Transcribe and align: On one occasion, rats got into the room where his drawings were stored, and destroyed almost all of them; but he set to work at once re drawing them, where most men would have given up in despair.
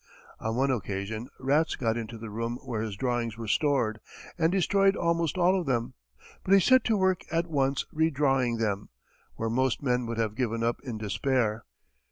On 0.39 0.55
one 0.55 0.71
occasion, 0.71 1.29
rats 1.37 1.75
got 1.75 1.95
into 1.95 2.17
the 2.17 2.31
room 2.31 2.57
where 2.63 2.81
his 2.81 2.95
drawings 2.95 3.37
were 3.37 3.47
stored, 3.47 3.99
and 4.35 4.51
destroyed 4.51 4.95
almost 4.95 5.37
all 5.37 5.59
of 5.59 5.67
them; 5.67 5.93
but 6.43 6.55
he 6.55 6.59
set 6.59 6.83
to 6.85 6.97
work 6.97 7.21
at 7.31 7.45
once 7.45 7.85
re 7.91 8.09
drawing 8.09 8.57
them, 8.57 8.89
where 9.35 9.47
most 9.47 9.83
men 9.83 10.07
would 10.07 10.17
have 10.17 10.33
given 10.33 10.63
up 10.63 10.81
in 10.83 10.97
despair. 10.97 11.65